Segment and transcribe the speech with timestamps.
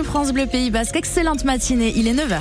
[0.00, 2.40] France Bleu Pays Basque, excellente matinée, il est 9h.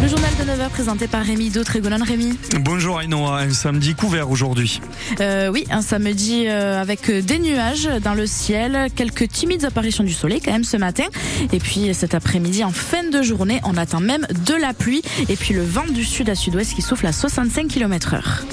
[0.00, 1.98] Le journal de 9h présenté par Rémi Dautrégolon.
[2.04, 2.38] Rémi.
[2.60, 4.80] Bonjour Ainoa, un samedi couvert aujourd'hui.
[5.20, 10.12] Euh, oui, un samedi euh, avec des nuages dans le ciel, quelques timides apparitions du
[10.12, 11.04] soleil quand même ce matin.
[11.52, 15.34] Et puis cet après-midi, en fin de journée, on attend même de la pluie et
[15.34, 18.44] puis le vent du sud à sud-ouest qui souffle à 65 km heure.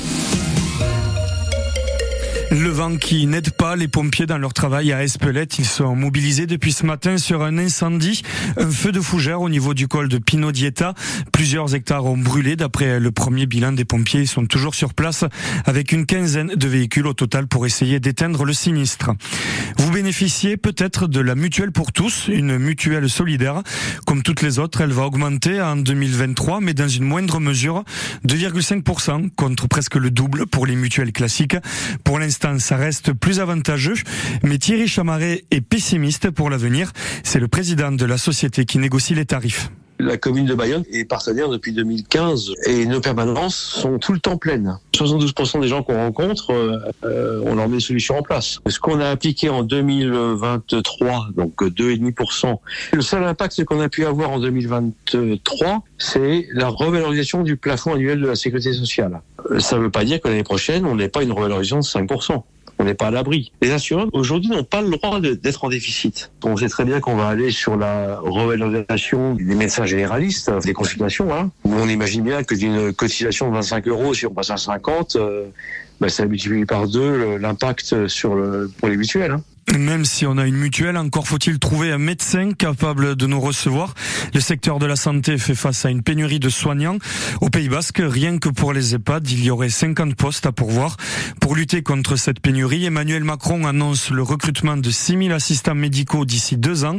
[2.54, 5.57] Le vent qui n'aide pas les pompiers dans leur travail à Espelette.
[5.57, 8.21] Ils sont mobilisés depuis ce matin sur un incendie,
[8.57, 10.94] un feu de fougère au niveau du col de Pino Dieta.
[11.31, 12.55] Plusieurs hectares ont brûlé.
[12.55, 15.25] D'après le premier bilan des pompiers, ils sont toujours sur place
[15.66, 19.09] avec une quinzaine de véhicules au total pour essayer d'éteindre le sinistre.
[19.77, 23.63] Vous bénéficiez peut-être de la mutuelle pour tous, une mutuelle solidaire.
[24.05, 27.83] Comme toutes les autres, elle va augmenter en 2023, mais dans une moindre mesure,
[28.27, 31.58] 2,5% contre presque le double pour les mutuelles classiques.
[32.03, 33.95] Pour l'instant, ça reste plus avantageux.
[34.43, 36.91] Mais Thierry Chamaret est pessimiste pour l'avenir.
[37.23, 39.69] C'est le président de la société qui négocie les tarifs.
[39.99, 44.38] La commune de Bayonne est partenaire depuis 2015 et nos permanences sont tout le temps
[44.38, 44.77] pleines.
[44.94, 48.59] 72% des gens qu'on rencontre, euh, on leur met une solution en place.
[48.67, 52.59] Ce qu'on a appliqué en 2023, donc 2,5%,
[52.91, 58.19] le seul impact qu'on a pu avoir en 2023, c'est la revalorisation du plafond annuel
[58.19, 59.22] de la sécurité sociale.
[59.59, 62.44] Ça ne veut pas dire que l'année prochaine, on n'ait pas une revalorisation de 5%
[62.84, 63.52] on n'est pas à l'abri.
[63.62, 66.31] Les assureurs aujourd'hui n'ont pas le droit d'être en déficit.
[66.44, 71.34] On sait très bien qu'on va aller sur la revalorisation des médecins généralistes, des consultations,
[71.34, 75.16] hein, on imagine bien que d'une cotisation de 25 euros, si on passe à 50,
[75.16, 75.45] euh,
[76.02, 79.31] bah, ça multiplie par deux l'impact sur le, pour les mutuelles.
[79.31, 79.42] Hein.
[79.72, 83.94] Même si on a une mutuelle, encore faut-il trouver un médecin capable de nous recevoir.
[84.33, 86.97] Le secteur de la santé fait face à une pénurie de soignants.
[87.42, 90.97] Au Pays Basque, rien que pour les EHPAD, il y aurait 50 postes à pourvoir.
[91.39, 96.58] Pour lutter contre cette pénurie, Emmanuel Macron annonce le recrutement de 6000 assistants médicaux d'ici
[96.58, 96.97] deux ans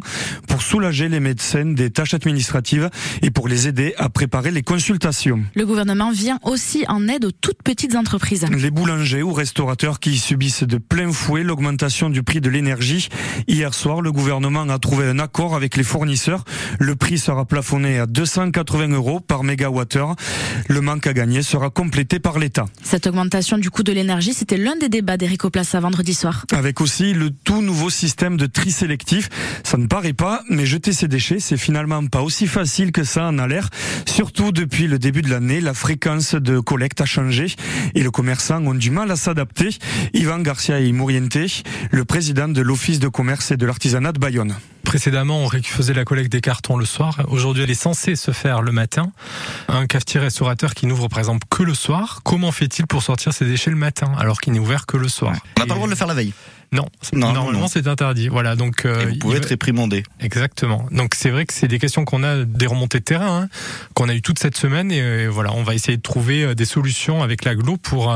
[0.48, 2.90] pour soulager les médecins des tâches administratives
[3.22, 5.44] et pour les aider à préparer les consultations.
[5.54, 8.46] Le gouvernement vient aussi en aide aux toutes petites entreprises.
[8.50, 13.08] Les boulangers ou restaurateurs qui subissent de plein fouet l'augmentation du prix de l'énergie.
[13.48, 16.44] Hier soir, le gouvernement a trouvé un accord avec les fournisseurs.
[16.78, 20.16] Le prix sera plafonné à 280 euros par mégawattheure.
[20.68, 22.64] Le manque à gagner sera complété par l'État.
[22.82, 26.46] Cette augmentation du coût de l'énergie, c'était l'un des débats d'Éric Place à vendredi soir.
[26.52, 29.28] Avec aussi le tout nouveau système de tri sélectif.
[29.62, 33.26] Ça ne paraît pas, mais jeter ses déchets, c'est finalement pas aussi facile que ça
[33.26, 33.68] en a l'air.
[34.06, 37.46] Surtout depuis le début de l'année, la fréquence de collecte a changé
[37.94, 39.70] et le commerçant ont du mal à s'adapter.
[40.14, 41.36] Yvan Garcia et Mouriente,
[41.90, 44.54] le président de l'Office de commerce et de l'artisanat de Bayonne.
[44.84, 47.18] Précédemment, on faisait la collecte des cartons le soir.
[47.28, 49.12] Aujourd'hui, elle est censée se faire le matin.
[49.68, 53.70] Un cafetier-restaurateur qui n'ouvre par exemple que le soir, comment fait-il pour sortir ses déchets
[53.70, 55.90] le matin alors qu'il n'est ouvert que le soir On n'a pas le droit de
[55.90, 56.32] le faire la veille.
[56.74, 58.28] Non, normalement c'est interdit.
[58.28, 60.02] Voilà, donc euh, vous pouvez être réprimandé.
[60.20, 60.86] Exactement.
[60.90, 63.48] Donc c'est vrai que c'est des questions qu'on a des remontées de terrain hein,
[63.94, 66.54] qu'on a eu toute cette semaine et euh, voilà, on va essayer de trouver euh,
[66.54, 68.14] des solutions avec l'aglo pour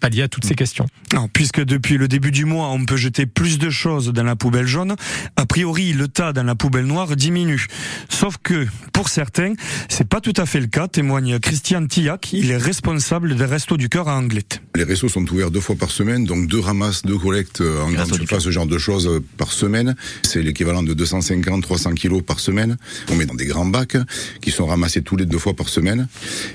[0.00, 0.86] pallier à toutes ces questions.
[1.12, 4.36] Non, puisque depuis le début du mois, on peut jeter plus de choses dans la
[4.36, 4.96] poubelle jaune,
[5.36, 7.66] a priori le tas dans la poubelle noire diminue.
[8.08, 9.54] Sauf que pour certains,
[9.88, 13.76] c'est pas tout à fait le cas, témoigne Christian Tillac, il est responsable des restos
[13.76, 14.60] du cœur à Anglette.
[14.74, 18.08] Les restos sont ouverts deux fois par semaine, donc deux ramasses, deux collectes en grande
[18.38, 19.94] ce genre de choses euh, par semaine.
[20.22, 22.76] C'est l'équivalent de 250-300 kilos par semaine.
[23.10, 23.96] On met dans des grands bacs
[24.40, 26.08] qui sont ramassés tous les deux fois par semaine.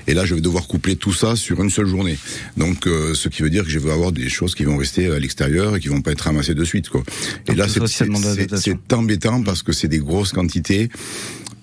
[0.06, 2.18] Et là, je vais devoir coupler tout ça sur une seule journée.
[2.56, 5.10] Donc, euh, ce qui veut dire que je vais avoir des choses qui vont rester
[5.10, 6.88] à l'extérieur et qui vont pas être ramassées de suite.
[6.88, 7.02] Quoi.
[7.48, 10.88] Et là, c'est embêtant parce que c'est des grosses quantités.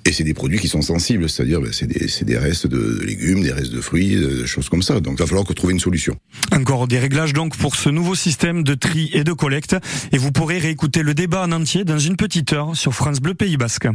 [0.04, 1.86] Et c'est des produits qui sont sensibles, c'est-à-dire ben, c'est
[2.26, 5.00] des, restes de légumes, des restes de fruits, de choses comme ça.
[5.00, 6.18] Donc il va falloir que trouver une solution.
[6.54, 9.78] Encore des réglages donc pour ce nouveau système de tri et de collecte.
[10.12, 13.34] Et vous pourrez réécouter le débat en entier dans une petite heure sur France Bleu
[13.34, 13.88] Pays Basque.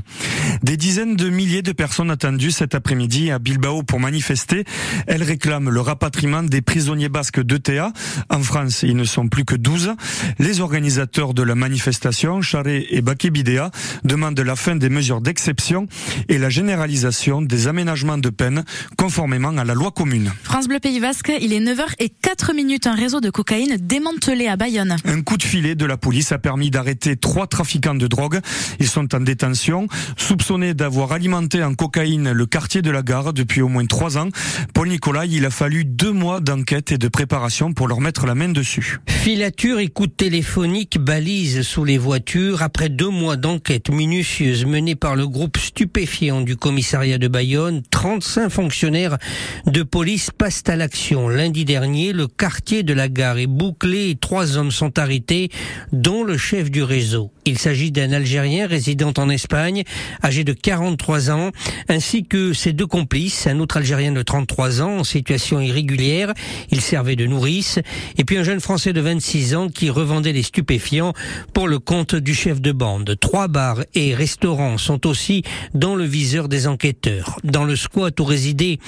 [0.62, 4.64] Des dizaines de milliers de personnes attendues cet après-midi à Bilbao pour manifester.
[5.06, 7.92] Elles réclament le rapatriement des prisonniers basques d'ETA.
[8.30, 9.94] En France, ils ne sont plus que 12.
[10.38, 13.70] Les organisateurs de la manifestation, Charret et Bakebidea,
[14.04, 15.88] demandent la fin des mesures d'exception
[16.28, 18.64] et la généralisation des aménagements de peine
[18.97, 20.32] conformément à la loi commune.
[20.42, 22.09] France Bleu Pays Basque, il est 9h et
[22.47, 22.87] 4 minutes.
[22.87, 24.97] Un réseau de cocaïne démantelé à Bayonne.
[25.04, 28.39] Un coup de filet de la police a permis d'arrêter trois trafiquants de drogue.
[28.78, 33.63] Ils sont en détention, soupçonnés d'avoir alimenté en cocaïne le quartier de la gare depuis
[33.63, 34.28] au moins trois ans.
[34.75, 38.37] Paul Nicolas, il a fallu deux mois d'enquête et de préparation pour leur mettre la
[38.37, 39.01] main dessus.
[39.09, 42.63] Filature, écoute téléphonique, balise sous les voitures.
[42.63, 47.83] Après deux mois d'enquête minutieuse menée par le groupe Stupéfiant, du commissariat de Bayonne.
[47.91, 49.19] 35 fonctionnaires
[49.66, 51.28] de police passent à l'action.
[51.28, 55.50] Lundi dernier, le quartier de la gare est bouclé et trois hommes sont arrêtés,
[55.92, 57.33] dont le chef du réseau.
[57.44, 59.84] Il s'agit d'un Algérien résidant en Espagne,
[60.22, 61.50] âgé de 43 ans,
[61.88, 66.34] ainsi que ses deux complices, un autre Algérien de 33 ans en situation irrégulière,
[66.71, 67.78] il servait de nourrice,
[68.18, 71.12] et puis un jeune Français de 26 ans qui revendait des stupéfiants
[71.53, 73.16] pour le compte du chef de bande.
[73.21, 75.42] Trois bars et restaurants sont aussi
[75.72, 77.38] dans le viseur des enquêteurs.
[77.44, 78.78] Dans le squat où résidait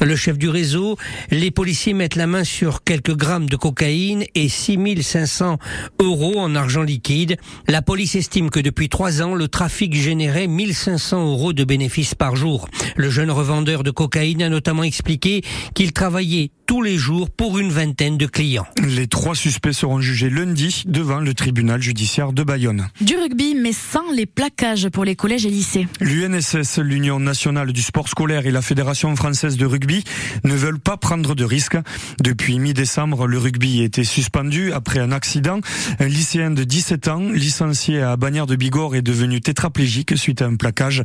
[0.00, 0.96] le chef du réseau,
[1.30, 5.58] les policiers mettent la main sur grammes de cocaïne et 6500
[6.00, 7.36] euros en argent liquide.
[7.66, 12.36] La police estime que depuis trois ans, le trafic générait 1500 euros de bénéfices par
[12.36, 12.68] jour.
[12.96, 15.42] Le jeune revendeur de cocaïne a notamment expliqué
[15.74, 18.66] qu'il travaillait tous les jours pour une vingtaine de clients.
[18.86, 22.88] Les trois suspects seront jugés lundi devant le tribunal judiciaire de Bayonne.
[23.00, 25.88] Du rugby, mais sans les plaquages pour les collèges et lycées.
[26.00, 30.04] L'UNSS, l'Union nationale du sport scolaire et la Fédération française de rugby
[30.44, 31.78] ne veulent pas prendre de risques.
[32.22, 32.87] Depuis mi-décembre,
[33.26, 35.60] le rugby a été suspendu après un accident.
[35.98, 40.46] Un lycéen de 17 ans, licencié à Bagnères de Bigorre, est devenu tétraplégique suite à
[40.46, 41.02] un plaquage.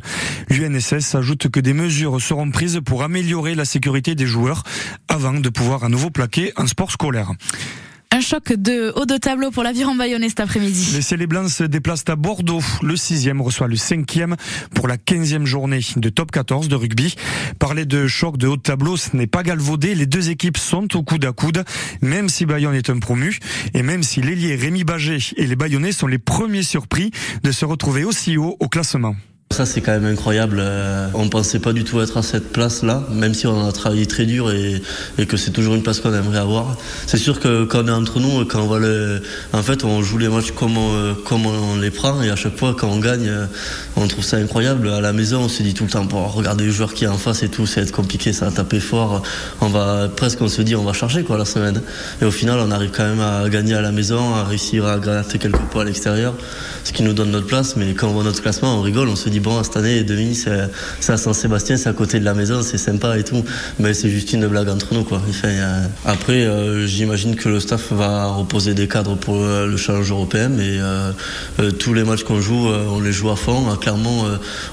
[0.48, 4.62] L'UNSS ajoute que des mesures seront prises pour améliorer la sécurité des joueurs
[5.08, 7.32] avant de pouvoir à nouveau plaquer un sport scolaire.
[8.14, 10.92] Un choc de haut de tableau pour l'aviron bayonnais cet après-midi.
[10.94, 12.62] Les Céléblans se déplacent à Bordeaux.
[12.80, 14.36] Le sixième reçoit le cinquième
[14.72, 17.16] pour la quinzième journée de top 14 de rugby.
[17.58, 19.96] Parler de choc de haut de tableau, ce n'est pas galvaudé.
[19.96, 21.64] Les deux équipes sont au coude à coude,
[22.02, 23.36] même si Bayonne est un promu
[23.74, 27.10] et même si l'ailier Rémi Bagé et les Bayonnais sont les premiers surpris
[27.42, 29.16] de se retrouver aussi haut au classement.
[29.54, 30.56] Ça c'est quand même incroyable.
[30.58, 34.04] Euh, on pensait pas du tout être à cette place-là, même si on a travaillé
[34.04, 34.82] très dur et,
[35.26, 36.76] que c'est toujours une place qu'on aimerait avoir.
[37.06, 39.22] C'est sûr que quand on est entre nous, quand on va le,
[39.52, 42.58] en fait, on joue les matchs comme on, comme on les prend et à chaque
[42.58, 43.30] fois quand on gagne,
[43.94, 44.88] on trouve ça incroyable.
[44.88, 47.08] À la maison, on se dit tout le temps pour regarder le joueur qui est
[47.08, 49.22] en face et tout, c'est être compliqué, ça va taper fort.
[49.60, 51.80] On va presque, on se dit, on va charger quoi la semaine.
[52.20, 54.98] Et au final, on arrive quand même à gagner à la maison, à réussir à
[54.98, 56.34] gratter quelques points à l'extérieur,
[56.82, 57.76] ce qui nous donne notre place.
[57.76, 60.34] Mais quand on voit notre classement, on rigole, on se dit bon, cette année, demi,
[60.34, 63.44] c'est à Saint-Sébastien, c'est à côté de la maison, c'est sympa et tout.
[63.78, 65.20] Mais c'est juste une blague entre nous, quoi.
[65.44, 70.10] Euh, après, euh, j'imagine que le staff va reposer des cadres pour euh, le challenge
[70.10, 70.78] européen, mais
[71.78, 73.62] tous les matchs qu'on joue, on les joue à fond.
[73.76, 74.24] clairement,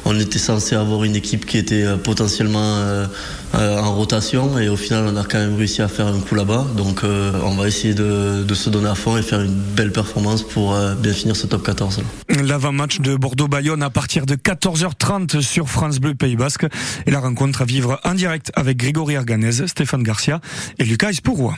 [0.06, 3.06] on était censé avoir une équipe qui était potentiellement
[3.54, 6.66] en rotation et au final, on a quand même réussi à faire un coup là-bas.
[6.78, 10.76] Donc, on va essayer de, se donner à fond et faire une belle performance pour
[11.02, 12.00] bien finir ce top 14.
[12.40, 16.66] L'avant-match de Bordeaux-Bayonne à partir de 4 14h30 sur France Bleu Pays Basque
[17.06, 20.40] et la rencontre à vivre en direct avec Grégory Arganez, Stéphane Garcia
[20.78, 21.56] et Lucas Espouroua.